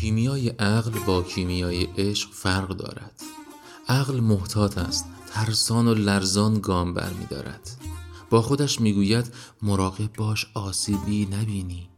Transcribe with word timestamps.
کیمیای 0.00 0.48
عقل 0.48 0.98
با 1.06 1.22
کیمیای 1.22 1.84
عشق 1.84 2.32
فرق 2.32 2.68
دارد. 2.68 3.22
عقل 3.88 4.20
محتاط 4.20 4.78
است 4.78 5.06
ترسان 5.30 5.88
و 5.88 5.94
لرزان 5.94 6.60
گام 6.60 6.94
بر 6.94 7.12
می 7.12 7.26
دارد. 7.26 7.70
با 8.30 8.42
خودش 8.42 8.80
می‌گوید 8.80 9.34
مراقب 9.62 10.12
باش 10.12 10.46
آسیبی 10.54 11.26
نبینی. 11.26 11.88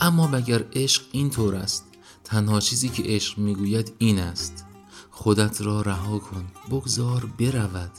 اما 0.00 0.26
مگر 0.26 0.64
عشق 0.72 1.02
این 1.12 1.30
طور 1.30 1.54
است؟ 1.54 1.84
تنها 2.24 2.60
چیزی 2.60 2.88
که 2.88 3.02
عشق 3.02 3.38
می‌گوید 3.38 3.92
این 3.98 4.18
است. 4.18 4.64
خودت 5.10 5.60
را 5.60 5.80
رها 5.80 6.18
کن 6.18 6.46
بگذار 6.70 7.26
برود. 7.38 7.92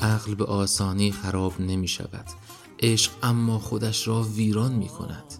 عقل 0.00 0.34
به 0.34 0.44
آسانی 0.44 1.12
خراب 1.12 1.60
نمی 1.60 1.88
شود. 1.88 2.26
عشق 2.82 3.12
اما 3.22 3.58
خودش 3.58 4.08
را 4.08 4.22
ویران 4.22 4.72
می 4.72 4.88
کند. 4.88 5.39